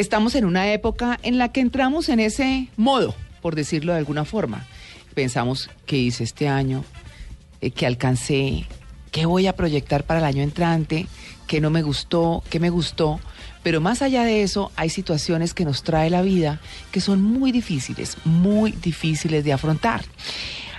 [0.00, 4.24] Estamos en una época en la que entramos en ese modo, por decirlo de alguna
[4.24, 4.66] forma.
[5.12, 6.86] Pensamos qué hice este año,
[7.60, 8.64] eh, qué alcancé,
[9.12, 11.06] qué voy a proyectar para el año entrante,
[11.46, 13.20] qué no me gustó, qué me gustó.
[13.62, 16.62] Pero más allá de eso, hay situaciones que nos trae la vida
[16.92, 20.02] que son muy difíciles, muy difíciles de afrontar.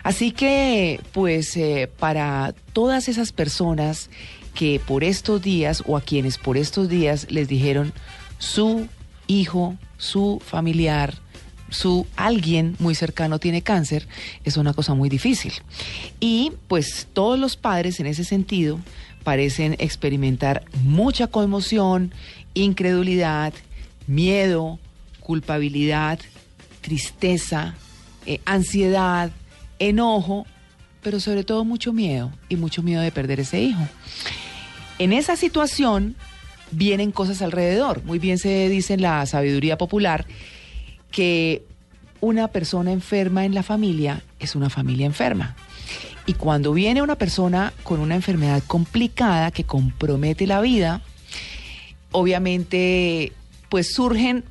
[0.02, 4.10] Así que, pues, eh, para todas esas personas
[4.56, 7.94] que por estos días o a quienes por estos días les dijeron
[8.40, 8.88] su
[9.40, 11.16] hijo, su familiar,
[11.70, 14.08] su alguien muy cercano tiene cáncer,
[14.44, 15.54] es una cosa muy difícil.
[16.20, 18.80] Y pues todos los padres en ese sentido
[19.24, 22.14] parecen experimentar mucha conmoción,
[22.54, 23.54] incredulidad,
[24.08, 24.80] miedo,
[25.20, 26.20] culpabilidad,
[26.82, 27.76] tristeza,
[28.26, 29.32] eh, ansiedad,
[29.80, 30.46] enojo,
[31.02, 33.88] pero sobre todo mucho miedo y mucho miedo de perder ese hijo.
[35.00, 36.16] En esa situación
[36.72, 38.04] vienen cosas alrededor.
[38.04, 40.26] Muy bien se dice en la sabiduría popular
[41.12, 41.64] que
[42.22, 45.56] una persona enferma en la familia es una familia enferma.
[46.26, 51.02] Y cuando viene una persona con una enfermedad complicada que compromete la vida,
[52.12, 53.34] obviamente
[53.70, 54.44] pues surgen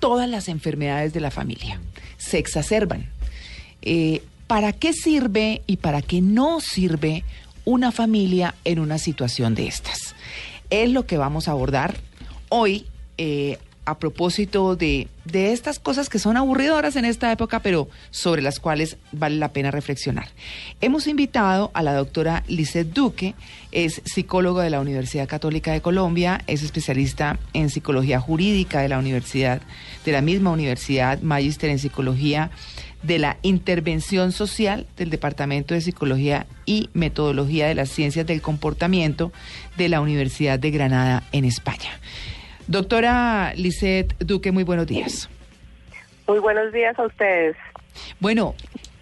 [0.00, 1.80] todas las enfermedades de la familia,
[2.18, 3.08] se exacerban.
[3.82, 7.24] Eh, ¿Para qué sirve y para qué no sirve
[7.64, 10.14] una familia en una situación de estas?
[10.72, 11.94] Es lo que vamos a abordar
[12.48, 12.86] hoy
[13.18, 18.40] eh, a propósito de, de, estas cosas que son aburridoras en esta época, pero sobre
[18.40, 20.28] las cuales vale la pena reflexionar.
[20.80, 23.34] Hemos invitado a la doctora Lizeth Duque,
[23.70, 28.98] es psicóloga de la Universidad Católica de Colombia, es especialista en psicología jurídica de la
[28.98, 29.60] Universidad,
[30.06, 32.50] de la misma universidad, magíster en psicología
[33.02, 39.32] de la intervención social del Departamento de Psicología y Metodología de las Ciencias del Comportamiento
[39.76, 41.90] de la Universidad de Granada en España.
[42.66, 45.28] Doctora Lisette Duque, muy buenos días.
[46.28, 47.56] Muy buenos días a ustedes.
[48.20, 48.54] Bueno,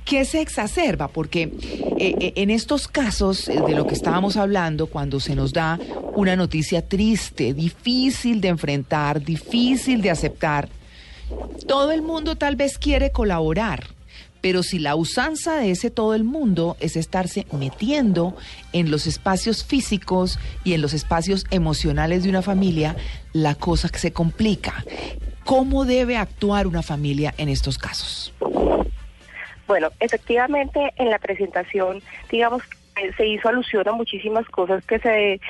[0.04, 1.08] ¿qué se exacerba?
[1.08, 5.52] Porque eh, eh, en estos casos eh, de lo que estábamos hablando, cuando se nos
[5.52, 5.78] da
[6.14, 10.68] una noticia triste, difícil de enfrentar, difícil de aceptar,
[11.66, 13.84] todo el mundo tal vez quiere colaborar,
[14.40, 18.36] pero si la usanza de ese todo el mundo es estarse metiendo
[18.72, 22.96] en los espacios físicos y en los espacios emocionales de una familia,
[23.32, 24.84] la cosa se complica.
[25.44, 28.32] ¿Cómo debe actuar una familia en estos casos?
[29.66, 32.62] Bueno, efectivamente en la presentación, digamos,
[33.16, 35.40] se hizo alusión a muchísimas cosas que se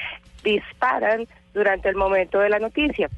[0.45, 3.09] disparan durante el momento de la noticia.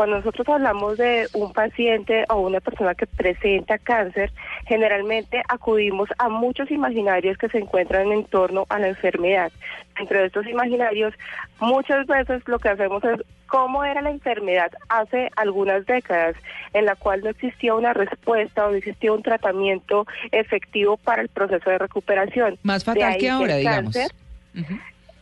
[0.00, 4.32] Cuando nosotros hablamos de un paciente o una persona que presenta cáncer,
[4.66, 9.52] generalmente acudimos a muchos imaginarios que se encuentran en torno a la enfermedad.
[9.98, 11.12] Entre estos imaginarios,
[11.60, 16.34] muchas veces lo que hacemos es cómo era la enfermedad hace algunas décadas,
[16.72, 21.28] en la cual no existía una respuesta o no existía un tratamiento efectivo para el
[21.28, 22.58] proceso de recuperación.
[22.62, 23.94] Más fatal que ahora, digamos.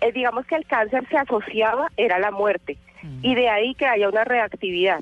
[0.00, 2.76] Eh, digamos que el cáncer se asociaba, era la muerte
[3.22, 5.00] y de ahí que haya una reactividad.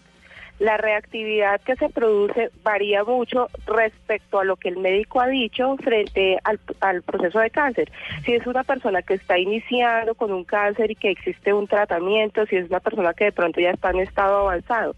[0.59, 5.77] La reactividad que se produce varía mucho respecto a lo que el médico ha dicho
[5.77, 7.93] frente al, al, proceso de cáncer.
[8.25, 12.47] Si es una persona que está iniciando con un cáncer y que existe un tratamiento,
[12.47, 14.97] si es una persona que de pronto ya está en estado avanzado.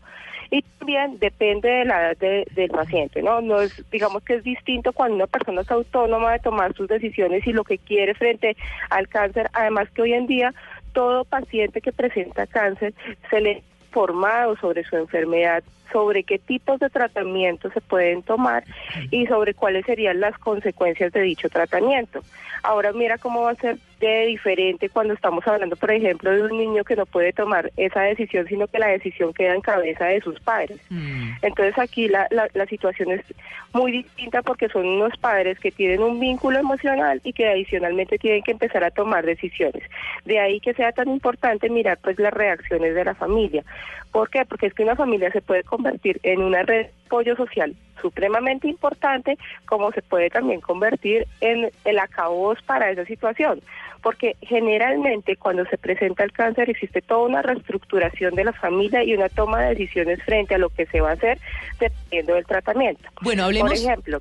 [0.51, 3.41] Y también depende de la edad del paciente, ¿no?
[3.41, 7.47] No es, digamos que es distinto cuando una persona es autónoma de tomar sus decisiones
[7.47, 8.57] y lo que quiere frente
[8.91, 10.55] al cáncer, además que hoy en día
[10.93, 12.95] todo paciente que presenta cáncer
[13.31, 18.65] se le informado sobre su enfermedad, sobre qué tipos de tratamientos se pueden tomar
[19.11, 22.21] y sobre cuáles serían las consecuencias de dicho tratamiento.
[22.63, 26.57] Ahora mira cómo va a ser de diferente cuando estamos hablando, por ejemplo, de un
[26.57, 30.21] niño que no puede tomar esa decisión, sino que la decisión queda en cabeza de
[30.21, 30.79] sus padres.
[30.89, 31.33] Mm.
[31.43, 33.23] Entonces aquí la, la, la, situación es
[33.73, 38.43] muy distinta porque son unos padres que tienen un vínculo emocional y que adicionalmente tienen
[38.43, 39.83] que empezar a tomar decisiones.
[40.25, 43.65] De ahí que sea tan importante mirar pues las reacciones de la familia.
[44.13, 44.45] ¿Por qué?
[44.45, 48.69] Porque es que una familia se puede convertir en una red de apoyo social supremamente
[48.69, 49.37] importante,
[49.67, 53.61] como se puede también convertir en el acabos para esa situación
[54.03, 59.15] porque generalmente cuando se presenta el cáncer existe toda una reestructuración de la familia y
[59.15, 61.39] una toma de decisiones frente a lo que se va a hacer
[61.81, 63.03] dependiendo del tratamiento.
[63.23, 63.73] Bueno, hablemos.
[63.73, 64.21] Por ejemplo.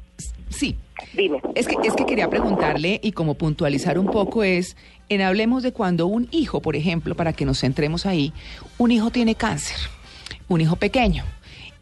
[0.50, 0.78] Sí.
[1.14, 1.40] Dime.
[1.54, 4.76] Es que, es que quería preguntarle y como puntualizar un poco es,
[5.10, 8.34] en hablemos de cuando un hijo, por ejemplo, para que nos centremos ahí,
[8.80, 9.78] un hijo tiene cáncer,
[10.48, 11.24] un hijo pequeño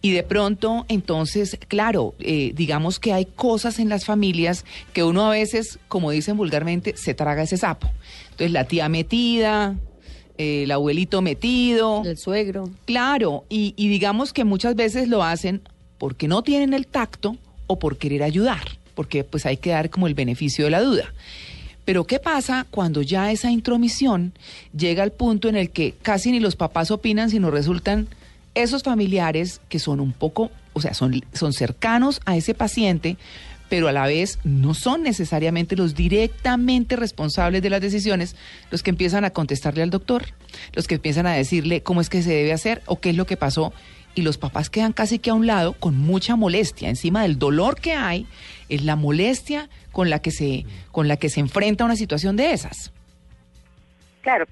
[0.01, 5.25] y de pronto, entonces, claro, eh, digamos que hay cosas en las familias que uno
[5.25, 7.89] a veces, como dicen vulgarmente, se traga ese sapo.
[8.25, 9.75] Entonces, la tía metida,
[10.37, 12.03] el abuelito metido.
[12.05, 12.69] El suegro.
[12.85, 15.61] Claro, y, y digamos que muchas veces lo hacen
[15.97, 17.37] porque no tienen el tacto
[17.67, 21.13] o por querer ayudar, porque pues hay que dar como el beneficio de la duda.
[21.85, 24.33] Pero ¿qué pasa cuando ya esa intromisión
[24.75, 28.07] llega al punto en el que casi ni los papás opinan, sino resultan
[28.55, 33.17] esos familiares que son un poco, o sea, son, son cercanos a ese paciente,
[33.69, 38.35] pero a la vez no son necesariamente los directamente responsables de las decisiones
[38.71, 40.25] los que empiezan a contestarle al doctor,
[40.73, 43.25] los que empiezan a decirle cómo es que se debe hacer o qué es lo
[43.25, 43.73] que pasó
[44.15, 46.89] y los papás quedan casi que a un lado con mucha molestia.
[46.89, 48.25] Encima del dolor que hay,
[48.69, 52.53] es la molestia con la que se, con la que se enfrenta una situación de
[52.53, 52.91] esas.
[54.21, 54.45] Claro.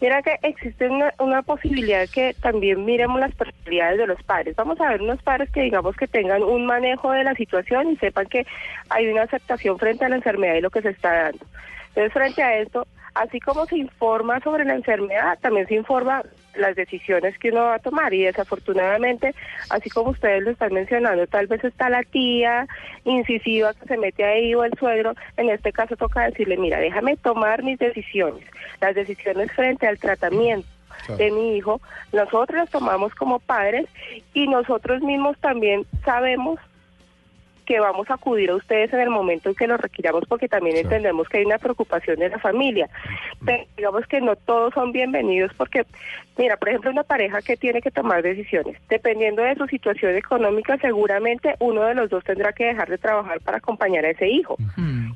[0.00, 4.54] Mira que existe una, una posibilidad que también miremos las personalidades de los padres.
[4.54, 7.96] Vamos a ver unos padres que digamos que tengan un manejo de la situación y
[7.96, 8.46] sepan que
[8.90, 11.46] hay una aceptación frente a la enfermedad y lo que se está dando.
[11.88, 16.22] Entonces, frente a esto, así como se informa sobre la enfermedad, también se informa
[16.58, 18.12] las decisiones que uno va a tomar.
[18.14, 19.34] Y desafortunadamente,
[19.70, 22.66] así como ustedes lo están mencionando, tal vez está la tía
[23.04, 27.16] incisiva que se mete ahí o el suegro, en este caso toca decirle, mira, déjame
[27.16, 28.44] tomar mis decisiones,
[28.80, 30.68] las decisiones frente al tratamiento
[31.18, 31.80] de mi hijo,
[32.12, 33.86] nosotros las tomamos como padres
[34.34, 36.58] y nosotros mismos también sabemos
[37.66, 40.76] que vamos a acudir a ustedes en el momento en que lo requiramos porque también
[40.76, 42.88] entendemos que hay una preocupación de la familia.
[43.44, 45.84] Pero digamos que no todos son bienvenidos porque,
[46.38, 50.78] mira, por ejemplo, una pareja que tiene que tomar decisiones, dependiendo de su situación económica,
[50.78, 54.56] seguramente uno de los dos tendrá que dejar de trabajar para acompañar a ese hijo.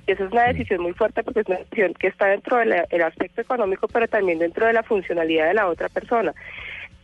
[0.06, 3.02] Y eso es una decisión muy fuerte porque es una decisión que está dentro del
[3.02, 6.34] aspecto económico, pero también dentro de la funcionalidad de la otra persona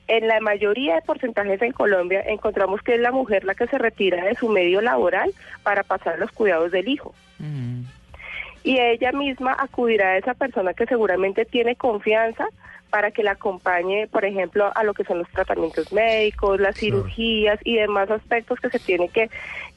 [0.08, 3.79] en la mayoría de porcentajes en Colombia encontramos que es la mujer la que se
[3.79, 5.32] retira de su medio laboral
[5.62, 7.14] para pasar los cuidados del hijo.
[8.62, 12.47] Y ella misma acudirá a esa persona que seguramente tiene confianza
[12.91, 17.58] para que la acompañe, por ejemplo, a lo que son los tratamientos médicos, las cirugías
[17.64, 19.29] y demás aspectos que se tiene que,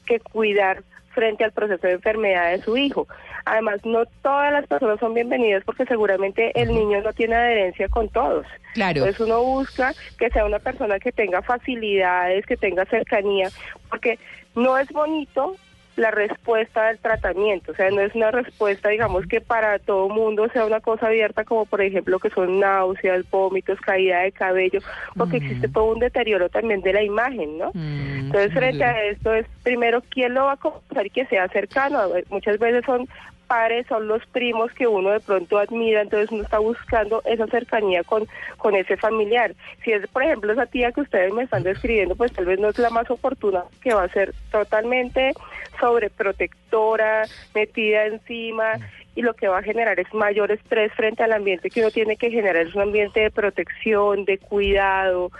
[0.06, 3.06] que cuidar frente al proceso de enfermedad de su hijo.
[3.44, 8.08] Además, no todas las personas son bienvenidas porque seguramente el niño no tiene adherencia con
[8.08, 8.46] todos.
[8.74, 8.98] Claro.
[8.98, 13.48] Entonces uno busca que sea una persona que tenga facilidades, que tenga cercanía,
[13.88, 14.18] porque
[14.54, 15.56] no es bonito
[15.96, 20.48] la respuesta del tratamiento, o sea, no es una respuesta, digamos, que para todo mundo
[20.52, 24.80] sea una cosa abierta, como por ejemplo que son náuseas, vómitos, caída de cabello,
[25.16, 27.70] porque existe todo un deterioro también de la imagen, ¿no?
[27.74, 31.48] Mm, Entonces, frente a esto es, primero, ¿quién lo va a conocer y que sea
[31.48, 32.00] cercano?
[32.30, 33.08] Muchas veces son
[33.50, 38.04] pares, son los primos que uno de pronto admira, entonces uno está buscando esa cercanía
[38.04, 39.56] con, con ese familiar.
[39.82, 42.68] Si es, por ejemplo, esa tía que ustedes me están describiendo, pues tal vez no
[42.68, 45.32] es la más oportuna, que va a ser totalmente
[45.80, 48.74] sobreprotectora, metida encima,
[49.16, 52.16] y lo que va a generar es mayor estrés frente al ambiente que uno tiene
[52.16, 55.32] que generar, es un ambiente de protección, de cuidado,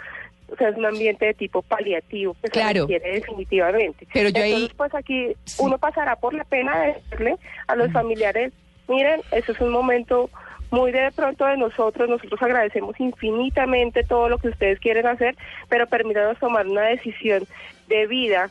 [0.53, 2.87] o sea, es un ambiente de tipo paliativo que Claro.
[2.87, 4.07] se requiere definitivamente.
[4.13, 5.63] Pero yo ahí- Entonces, pues aquí Sí.
[5.63, 7.37] uno pasará por la pena de decirle
[7.67, 8.53] a los familiares,
[8.89, 10.29] miren, eso es un momento
[10.71, 15.37] muy de pronto de nosotros, nosotros agradecemos infinitamente todo lo que ustedes quieren hacer,
[15.69, 17.45] pero permítanos tomar una decisión
[17.89, 18.51] de vida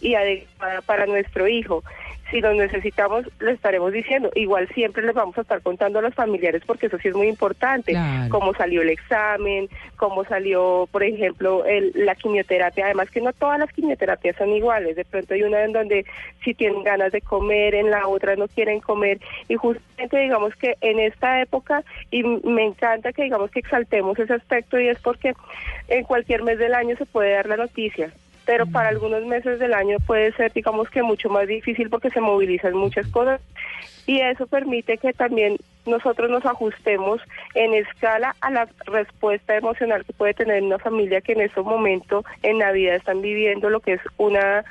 [0.00, 1.82] y adecuada para nuestro hijo.
[2.30, 4.30] Si lo necesitamos, lo estaremos diciendo.
[4.34, 7.28] Igual siempre les vamos a estar contando a los familiares porque eso sí es muy
[7.28, 7.92] importante.
[7.92, 8.28] Claro.
[8.30, 12.86] Cómo salió el examen, cómo salió, por ejemplo, el, la quimioterapia.
[12.86, 14.96] Además que no todas las quimioterapias son iguales.
[14.96, 16.04] De pronto hay una en donde
[16.44, 19.20] si tienen ganas de comer, en la otra no quieren comer.
[19.48, 24.34] Y justamente digamos que en esta época, y me encanta que digamos que exaltemos ese
[24.34, 25.34] aspecto y es porque
[25.88, 28.12] en cualquier mes del año se puede dar la noticia
[28.48, 32.22] pero para algunos meses del año puede ser, digamos que mucho más difícil porque se
[32.22, 33.42] movilizan muchas cosas.
[34.06, 37.20] Y eso permite que también nosotros nos ajustemos
[37.52, 42.24] en escala a la respuesta emocional que puede tener una familia que en este momento
[42.42, 44.64] en Navidad están viviendo lo que es una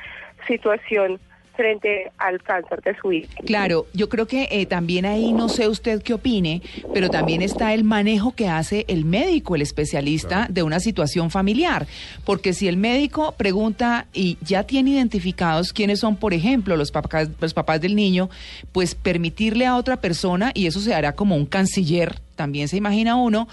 [0.48, 1.20] situación
[1.58, 3.30] frente al cáncer de su hijo.
[3.46, 6.62] Claro, yo creo que eh, también ahí no sé usted qué opine,
[6.94, 11.88] pero también está el manejo que hace el médico, el especialista de una situación familiar.
[12.24, 17.30] Porque si el médico pregunta y ya tiene identificados quiénes son, por ejemplo, los papás,
[17.42, 18.30] los papás del niño,
[18.72, 23.16] pues permitirle a otra persona, y eso se hará como un canciller, también se imagina
[23.16, 23.48] uno,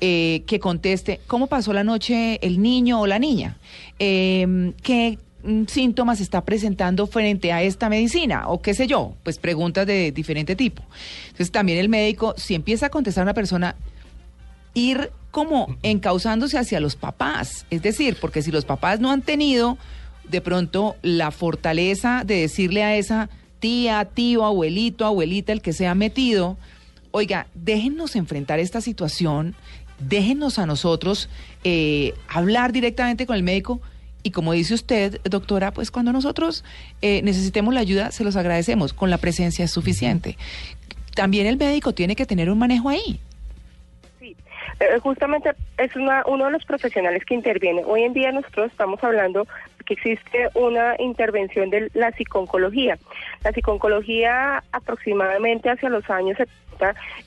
[0.00, 3.58] eh, que conteste, ¿cómo pasó la noche el niño o la niña?
[3.98, 5.18] Eh, ¿Qué
[5.68, 10.56] síntomas está presentando frente a esta medicina o qué sé yo, pues preguntas de diferente
[10.56, 10.82] tipo.
[11.24, 13.76] Entonces también el médico, si empieza a contestar a una persona,
[14.74, 19.78] ir como encauzándose hacia los papás, es decir, porque si los papás no han tenido
[20.28, 25.86] de pronto la fortaleza de decirle a esa tía, tío, abuelito, abuelita, el que se
[25.86, 26.56] ha metido,
[27.10, 29.54] oiga, déjennos enfrentar esta situación
[30.00, 31.28] déjenos a nosotros
[31.64, 33.80] eh, hablar directamente con el médico.
[34.22, 36.64] Y como dice usted, doctora, pues cuando nosotros
[37.02, 38.92] eh, necesitemos la ayuda, se los agradecemos.
[38.92, 40.36] Con la presencia es suficiente.
[41.14, 43.20] También el médico tiene que tener un manejo ahí.
[44.80, 47.82] Eh, justamente es una, uno de los profesionales que interviene.
[47.84, 49.46] Hoy en día nosotros estamos hablando
[49.84, 52.98] que existe una intervención de la psiconcología.
[53.44, 56.38] La psiconcología aproximadamente hacia los años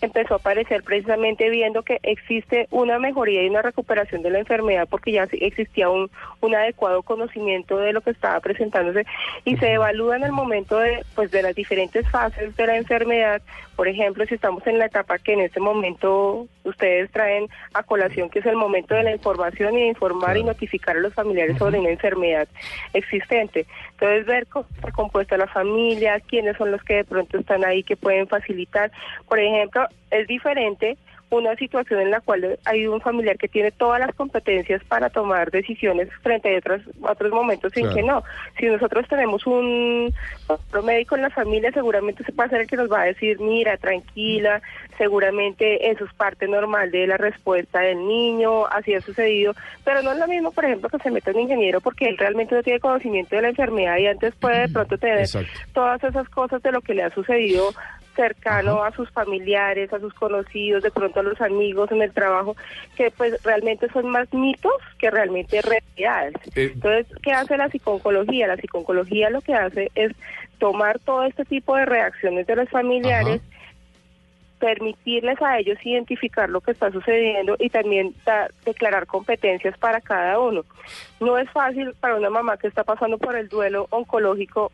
[0.02, 4.88] empezó a aparecer precisamente viendo que existe una mejoría y una recuperación de la enfermedad
[4.90, 6.10] porque ya existía un,
[6.42, 9.06] un adecuado conocimiento de lo que estaba presentándose
[9.46, 13.42] y se evalúa en el momento de, pues, de las diferentes fases de la enfermedad.
[13.76, 18.30] Por ejemplo, si estamos en la etapa que en este momento ustedes traen a colación,
[18.30, 21.58] que es el momento de la información y de informar y notificar a los familiares
[21.58, 22.48] sobre una enfermedad
[22.94, 23.66] existente.
[23.92, 27.84] Entonces, ver cómo está compuesta la familia, quiénes son los que de pronto están ahí
[27.84, 28.92] que pueden facilitar.
[29.28, 30.98] Por ejemplo, es diferente
[31.36, 35.52] una situación en la cual hay un familiar que tiene todas las competencias para tomar
[35.52, 38.24] decisiones frente a otros, otros momentos en que no.
[38.60, 40.14] Si nosotros tenemos un
[40.48, 43.06] otro médico en la familia, seguramente se va a ser el que nos va a
[43.06, 44.62] decir, mira, tranquila,
[44.98, 50.12] seguramente eso es parte normal de la respuesta del niño, así ha sucedido, pero no
[50.12, 52.80] es lo mismo, por ejemplo, que se meta un ingeniero porque él realmente no tiene
[52.80, 55.28] conocimiento de la enfermedad y antes puede de pronto tener
[55.74, 57.74] todas esas cosas de lo que le ha sucedido
[58.16, 62.56] cercano a sus familiares, a sus conocidos, de pronto a los amigos en el trabajo,
[62.96, 66.36] que pues realmente son más mitos que realmente realidades.
[66.56, 68.48] Eh, Entonces, ¿qué hace la psiconcología?
[68.48, 70.14] La psiconcología lo que hace es
[70.60, 73.42] tomar todo este tipo de reacciones de los familiares,
[74.60, 78.16] permitirles a ellos identificar lo que está sucediendo y también
[78.66, 80.64] declarar competencias para cada uno.
[81.20, 84.72] No es fácil para una mamá que está pasando por el duelo oncológico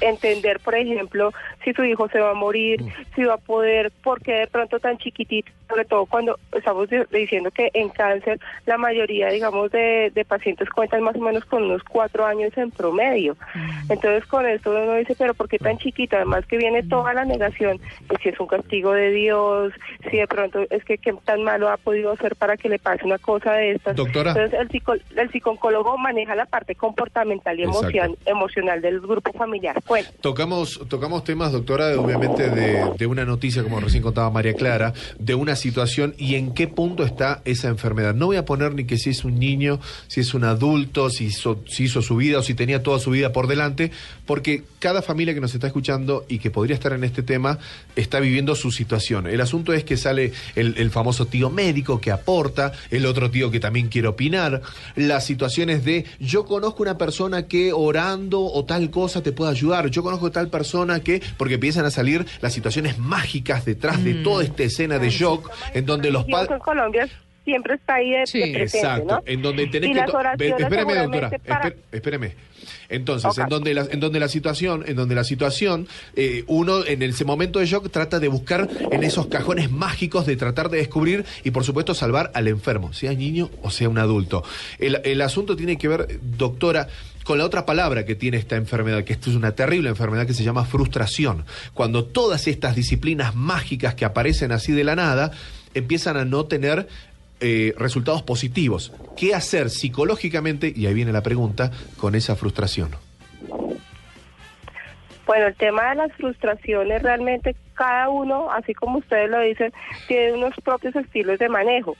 [0.00, 1.32] entender, por ejemplo,
[1.64, 2.88] si su hijo se va a morir, mm.
[3.14, 7.50] si va a poder, por qué de pronto tan chiquitito, sobre todo cuando estamos diciendo
[7.50, 12.26] que en cáncer la mayoría, digamos, de, pacientes cuentan más o menos con unos cuatro
[12.26, 13.36] años en promedio.
[13.54, 13.92] Mm.
[13.92, 15.78] Entonces, con esto uno dice, pero ¿por qué tan mm.
[15.78, 16.16] chiquita?
[16.16, 17.78] Además que viene toda la negación
[18.08, 19.72] de si es un castigo de Dios,
[20.10, 23.04] si de pronto es que qué tan malo ha podido hacer para que le pase
[23.04, 23.96] una cosa de estas.
[23.96, 24.32] Doctora.
[24.32, 29.76] Entonces, el, psico, el psicólogo maneja la parte comportamental y emocional, emocional del grupo familiar.
[30.20, 35.56] Tocamos, tocamos temas, doctora, obviamente de, una noticia, como recién contaba María Clara, de una
[35.56, 38.14] situación y en qué punto está esa enfermedad.
[38.14, 41.26] No voy a poner ni que si es un niño, si es un adulto, si
[41.26, 43.90] hizo, su vida o si tenía toda su vida por delante,
[44.26, 47.58] porque cada familia que nos está escuchando y que podría estar en este tema
[47.96, 49.26] está viviendo su situación.
[49.26, 53.50] El asunto es que sale el, el famoso tío médico que aporta, el otro tío
[53.50, 54.60] que también quiere opinar,
[54.96, 59.77] las situaciones de yo conozco una persona que orando o tal cosa te puede ayudar
[59.86, 64.44] yo conozco tal persona que, porque empiezan a salir las situaciones mágicas detrás de toda
[64.44, 66.50] esta escena de shock, en donde los padres...
[66.50, 67.08] en Colombia
[67.44, 70.00] siempre está ahí de, sí, exacto, en donde tenés que...
[70.58, 71.30] Espéreme, doctora,
[71.92, 72.34] espéreme.
[72.90, 77.02] Entonces, en donde la, en donde la situación, en donde la situación, eh, uno en
[77.02, 81.24] ese momento de shock trata de buscar en esos cajones mágicos de tratar de descubrir
[81.44, 84.44] y por supuesto salvar al enfermo, sea niño o sea un adulto.
[84.78, 86.88] El, el asunto tiene que ver, doctora,
[87.28, 90.32] con la otra palabra que tiene esta enfermedad, que esto es una terrible enfermedad que
[90.32, 91.44] se llama frustración.
[91.74, 95.32] Cuando todas estas disciplinas mágicas que aparecen así de la nada
[95.74, 96.88] empiezan a no tener
[97.40, 98.94] eh, resultados positivos.
[99.14, 102.92] ¿Qué hacer psicológicamente, y ahí viene la pregunta, con esa frustración?
[105.26, 109.70] Bueno, el tema de las frustraciones realmente cada uno, así como ustedes lo dicen,
[110.06, 111.94] tiene unos propios estilos de manejo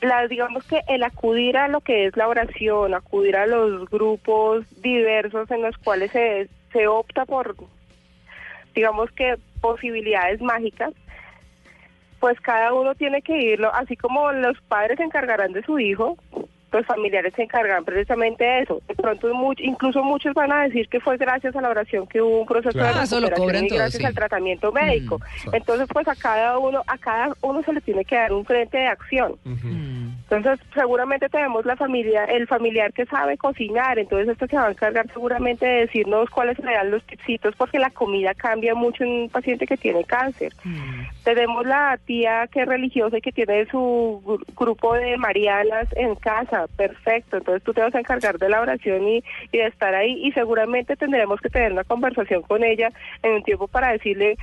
[0.00, 4.64] la, digamos que el acudir a lo que es la oración, acudir a los grupos
[4.82, 7.56] diversos en los cuales se, se opta por,
[8.74, 10.92] digamos que posibilidades mágicas,
[12.20, 16.16] pues cada uno tiene que irlo, así como los padres se encargarán de su hijo,
[16.72, 18.80] los familiares se encargan precisamente de eso.
[18.86, 22.40] De pronto, incluso muchos van a decir que fue gracias a la oración que hubo
[22.40, 25.20] un proceso de ah, recuperación y gracias al tratamiento médico.
[25.46, 28.44] Mm, Entonces, pues a cada uno, a cada uno se le tiene que dar un
[28.44, 29.36] frente de acción.
[29.44, 34.70] Entonces, seguramente tenemos la familia, el familiar que sabe cocinar, entonces esto se va a
[34.70, 39.28] encargar seguramente de decirnos cuáles serán los tipsitos, porque la comida cambia mucho en un
[39.28, 40.52] paciente que tiene cáncer.
[41.22, 46.55] Tenemos la tía que es religiosa y que tiene su grupo de marianas en casa,
[46.76, 49.22] perfecto, entonces tú te vas a encargar de la oración y,
[49.52, 52.90] y de estar ahí y seguramente tendremos que tener una conversación con ella
[53.22, 54.36] en un tiempo para decirle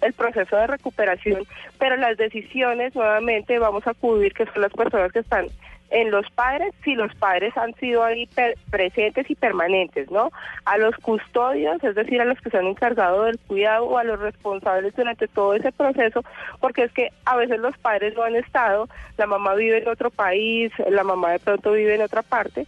[0.00, 1.44] el proceso de recuperación,
[1.78, 5.46] pero las decisiones nuevamente vamos a acudir, que son las personas que están
[5.90, 8.28] en los padres si los padres han sido ahí
[8.70, 10.30] presentes y permanentes, ¿no?
[10.64, 14.04] A los custodios, es decir, a los que se han encargado del cuidado o a
[14.04, 16.22] los responsables durante todo ese proceso,
[16.60, 20.10] porque es que a veces los padres no han estado, la mamá vive en otro
[20.10, 22.66] país, la mamá de pronto vive en otra parte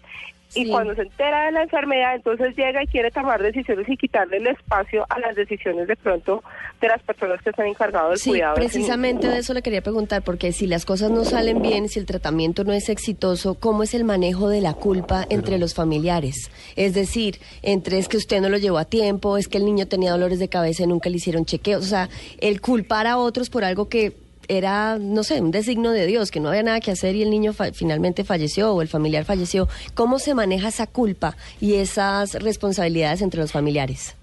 [0.56, 4.38] y cuando se entera de la enfermedad, entonces llega y quiere tomar decisiones y quitarle
[4.38, 6.42] el espacio a las decisiones de pronto
[6.80, 8.54] de las personas que están encargados del sí, cuidado.
[8.54, 12.06] Precisamente de eso le quería preguntar, porque si las cosas no salen bien, si el
[12.06, 16.50] tratamiento no es exitoso, ¿cómo es el manejo de la culpa entre los familiares?
[16.76, 19.86] Es decir, entre es que usted no lo llevó a tiempo, es que el niño
[19.86, 22.08] tenía dolores de cabeza y nunca le hicieron chequeos, o sea,
[22.40, 26.40] el culpar a otros por algo que era, no sé, un designo de Dios, que
[26.40, 29.68] no había nada que hacer y el niño finalmente falleció o el familiar falleció.
[29.94, 34.16] ¿Cómo se maneja esa culpa y esas responsabilidades entre los familiares?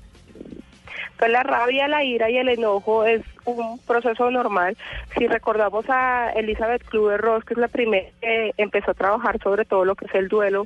[1.18, 4.76] Pues la rabia, la ira y el enojo es un proceso normal.
[5.18, 9.86] Si recordamos a Elizabeth Kluber-Ross, que es la primera que empezó a trabajar sobre todo
[9.86, 10.66] lo que es el duelo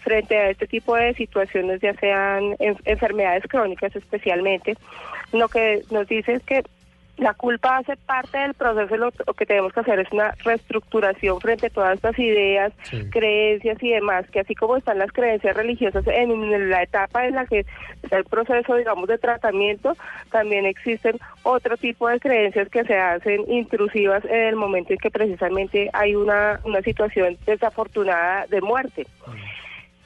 [0.00, 4.76] frente a este tipo de situaciones, ya sean enfermedades crónicas especialmente,
[5.32, 6.64] lo que nos dice es que
[7.18, 11.66] la culpa hace parte del proceso, lo, que tenemos que hacer es una reestructuración frente
[11.66, 12.72] a todas estas ideas,
[13.10, 17.46] creencias y demás, que así como están las creencias religiosas en, la etapa en la
[17.46, 17.66] que
[18.02, 19.96] está el proceso, digamos, de tratamiento,
[20.30, 25.10] también existen otro tipo de creencias que se hacen intrusivas en el momento en que
[25.10, 29.06] precisamente hay una, una situación desafortunada de muerte.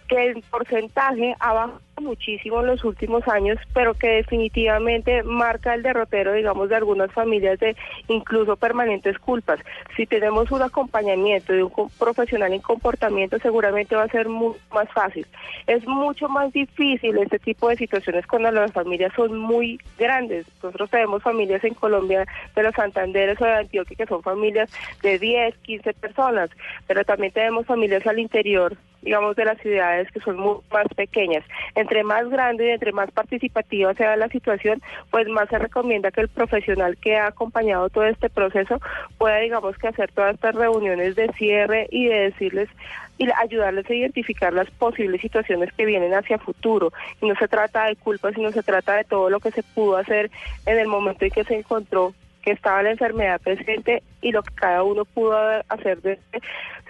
[0.09, 5.83] que en porcentaje ha bajado muchísimo en los últimos años, pero que definitivamente marca el
[5.83, 7.77] derrotero, digamos, de algunas familias de
[8.09, 9.61] incluso permanentes culpas.
[9.97, 14.89] Si tenemos un acompañamiento de un profesional en comportamiento, seguramente va a ser mucho más
[14.93, 15.27] fácil.
[15.67, 20.47] Es mucho más difícil este tipo de situaciones cuando las familias son muy grandes.
[20.63, 24.71] Nosotros tenemos familias en Colombia de los Santanderes o de Antioquia que son familias
[25.03, 26.51] de 10, 15 personas,
[26.87, 31.45] pero también tenemos familias al interior digamos, de las ciudades que son muy más pequeñas
[31.93, 34.81] entre más grande y entre más participativa sea la situación,
[35.11, 38.81] pues más se recomienda que el profesional que ha acompañado todo este proceso
[39.19, 42.71] pueda, digamos, que hacer todas estas reuniones de cierre y de decirles
[43.19, 46.95] y ayudarles a identificar las posibles situaciones que vienen hacia futuro.
[47.21, 49.99] Y no se trata de culpa, sino se trata de todo lo que se pudo
[49.99, 50.31] hacer
[50.65, 54.55] en el momento en que se encontró que estaba la enfermedad presente y lo que
[54.55, 55.37] cada uno pudo
[55.69, 56.19] hacer de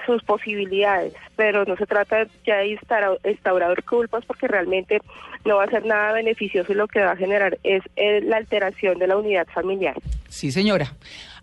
[0.07, 2.79] sus posibilidades, pero no se trata ya de
[3.25, 5.01] instaurar culpas porque realmente
[5.45, 8.38] no va a ser nada beneficioso y lo que va a generar es eh, la
[8.38, 9.95] alteración de la unidad familiar.
[10.29, 10.93] Sí, señora.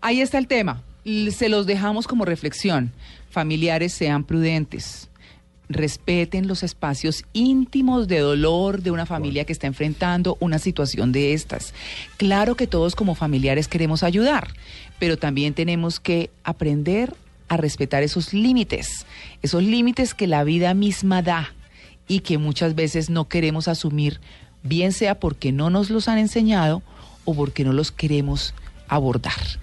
[0.00, 0.82] Ahí está el tema.
[1.30, 2.92] Se los dejamos como reflexión.
[3.30, 5.09] Familiares sean prudentes
[5.70, 11.32] respeten los espacios íntimos de dolor de una familia que está enfrentando una situación de
[11.32, 11.72] estas.
[12.16, 14.48] Claro que todos como familiares queremos ayudar,
[14.98, 17.14] pero también tenemos que aprender
[17.48, 19.06] a respetar esos límites,
[19.42, 21.54] esos límites que la vida misma da
[22.08, 24.20] y que muchas veces no queremos asumir,
[24.64, 26.82] bien sea porque no nos los han enseñado
[27.24, 28.54] o porque no los queremos
[28.88, 29.60] abordar.